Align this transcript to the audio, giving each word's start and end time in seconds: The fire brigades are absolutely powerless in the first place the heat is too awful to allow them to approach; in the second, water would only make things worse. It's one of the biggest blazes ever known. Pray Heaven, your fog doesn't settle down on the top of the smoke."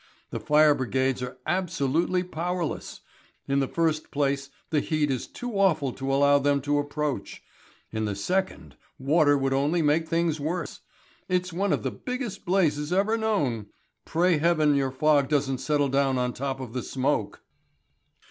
The 0.31 0.39
fire 0.39 0.73
brigades 0.73 1.21
are 1.21 1.37
absolutely 1.45 2.23
powerless 2.23 3.01
in 3.47 3.59
the 3.59 3.67
first 3.67 4.09
place 4.09 4.49
the 4.71 4.79
heat 4.79 5.11
is 5.11 5.27
too 5.27 5.51
awful 5.59 5.93
to 5.93 6.11
allow 6.11 6.39
them 6.39 6.59
to 6.61 6.79
approach; 6.79 7.43
in 7.91 8.05
the 8.05 8.15
second, 8.15 8.77
water 8.97 9.37
would 9.37 9.53
only 9.53 9.83
make 9.83 10.07
things 10.07 10.39
worse. 10.39 10.79
It's 11.29 11.53
one 11.53 11.71
of 11.71 11.83
the 11.83 11.91
biggest 11.91 12.45
blazes 12.45 12.91
ever 12.91 13.15
known. 13.15 13.67
Pray 14.03 14.39
Heaven, 14.39 14.73
your 14.73 14.89
fog 14.89 15.29
doesn't 15.29 15.59
settle 15.59 15.89
down 15.89 16.17
on 16.17 16.31
the 16.31 16.37
top 16.39 16.59
of 16.59 16.73
the 16.73 16.81
smoke." 16.81 17.43